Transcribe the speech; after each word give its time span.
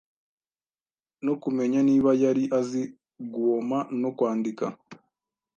no 1.25 1.33
kumenya 1.41 1.79
niba 1.89 2.11
yari 2.23 2.43
azi 2.59 2.81
guoma 3.31 3.79
no 4.01 4.09
kwandika 4.17 4.65